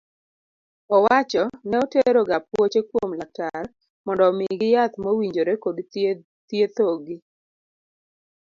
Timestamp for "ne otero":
1.67-2.19